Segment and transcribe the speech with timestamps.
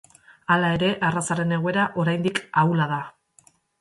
[0.53, 2.99] Hala ere arrazaren egoera oraindik ahula da.